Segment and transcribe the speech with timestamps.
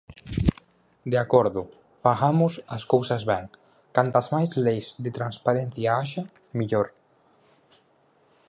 [1.11, 1.61] De acordo,
[2.03, 3.45] fagamos as cousas ben,
[3.95, 6.23] cantas máis leis de transparencia haxa,
[6.57, 6.87] mellor.